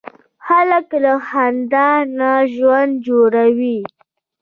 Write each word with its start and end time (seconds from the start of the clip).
هلک 0.47 0.87
له 1.03 1.13
خندا 1.27 1.91
نه 2.17 2.31
ژوند 2.53 2.93
جوړوي. 3.07 3.79